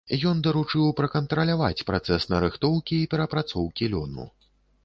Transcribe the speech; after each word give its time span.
Ён 0.29 0.39
даручыў 0.45 0.87
пракантраляваць 1.01 1.85
працэс 1.89 2.25
нарыхтоўкі 2.33 2.95
і 3.03 3.09
перапрацоўкі 3.15 3.93
лёну. 3.97 4.31